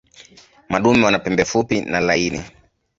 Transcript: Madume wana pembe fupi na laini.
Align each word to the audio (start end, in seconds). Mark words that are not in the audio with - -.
Madume 0.69 1.05
wana 1.05 1.19
pembe 1.19 1.45
fupi 1.45 1.81
na 1.81 1.99
laini. 1.99 2.43